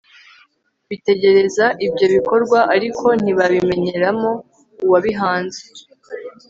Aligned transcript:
bitegereza 0.89 1.65
ibyo 1.85 2.05
bikorwa, 2.15 2.59
ariko 2.75 3.05
ntibabimenyeramo 3.21 4.31
uwabihanze 4.85 5.61